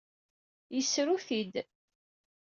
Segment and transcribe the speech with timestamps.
[0.75, 1.53] Yessru-t-id.